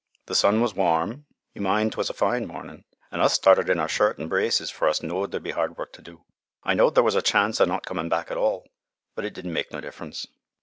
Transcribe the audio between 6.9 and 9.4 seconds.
thar was a chance o' not comin' back at all, but it